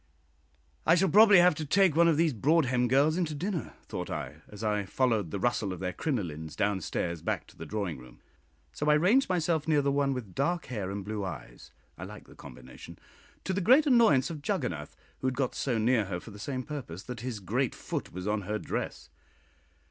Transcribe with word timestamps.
"I 0.83 0.95
shall 0.95 1.09
probably 1.09 1.37
have 1.37 1.53
to 1.53 1.63
take 1.63 1.95
one 1.95 2.07
of 2.07 2.17
these 2.17 2.33
Broadhem 2.33 2.87
girls 2.87 3.17
in 3.17 3.25
to 3.25 3.35
dinner," 3.35 3.75
thought 3.83 4.09
I, 4.09 4.37
as 4.47 4.63
I 4.63 4.83
followed 4.85 5.29
the 5.29 5.39
rustle 5.39 5.71
of 5.71 5.79
their 5.79 5.93
crinolines 5.93 6.55
down 6.55 6.81
stairs 6.81 7.21
back 7.21 7.45
to 7.45 7.55
the 7.55 7.67
drawing 7.67 7.99
room. 7.99 8.19
So 8.73 8.89
I 8.89 8.95
ranged 8.95 9.29
myself 9.29 9.67
near 9.67 9.83
the 9.83 9.91
one 9.91 10.15
with 10.15 10.33
dark 10.33 10.65
hair 10.65 10.89
and 10.89 11.05
blue 11.05 11.23
eyes 11.23 11.69
I 11.99 12.05
like 12.05 12.25
the 12.27 12.33
combination 12.33 12.97
to 13.43 13.53
the 13.53 13.61
great 13.61 13.85
annoyance 13.85 14.31
of 14.31 14.41
Juggonath, 14.41 14.95
who 15.19 15.27
had 15.27 15.35
got 15.37 15.53
so 15.53 15.77
near 15.77 16.05
her 16.05 16.19
for 16.19 16.31
the 16.31 16.39
same 16.39 16.63
purpose 16.63 17.03
that 17.03 17.19
his 17.19 17.39
great 17.39 17.75
foot 17.75 18.11
was 18.11 18.25
on 18.27 18.41
her 18.41 18.57
dress. 18.57 19.11